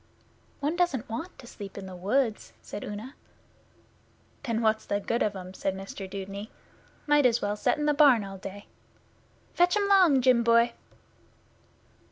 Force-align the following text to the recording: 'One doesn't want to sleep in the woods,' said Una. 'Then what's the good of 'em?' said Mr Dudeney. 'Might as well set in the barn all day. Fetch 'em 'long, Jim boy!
'One 0.61 0.75
doesn't 0.75 1.07
want 1.07 1.37
to 1.37 1.45
sleep 1.45 1.77
in 1.77 1.85
the 1.85 1.95
woods,' 1.95 2.53
said 2.63 2.83
Una. 2.83 3.13
'Then 4.41 4.63
what's 4.63 4.83
the 4.87 4.99
good 4.99 5.21
of 5.21 5.35
'em?' 5.35 5.53
said 5.53 5.75
Mr 5.75 6.09
Dudeney. 6.09 6.49
'Might 7.05 7.27
as 7.27 7.39
well 7.39 7.55
set 7.55 7.77
in 7.77 7.85
the 7.85 7.93
barn 7.93 8.23
all 8.23 8.39
day. 8.39 8.65
Fetch 9.53 9.77
'em 9.77 9.87
'long, 9.87 10.19
Jim 10.19 10.41
boy! 10.41 10.73